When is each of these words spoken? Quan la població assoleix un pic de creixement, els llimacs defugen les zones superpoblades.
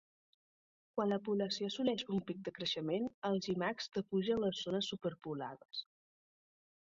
Quan 0.99 1.11
la 1.11 1.19
població 1.27 1.67
assoleix 1.71 2.05
un 2.15 2.21
pic 2.29 2.39
de 2.47 2.53
creixement, 2.55 3.05
els 3.29 3.49
llimacs 3.51 3.89
defugen 3.97 4.41
les 4.45 4.63
zones 4.69 4.89
superpoblades. 4.95 5.85